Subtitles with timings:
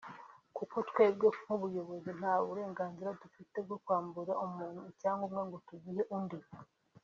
[0.57, 6.39] kuko twebwe nk’ubuyobozi nta burenganzira dufite bwo kwambura umuntu icyangombwa ngo tugihe undi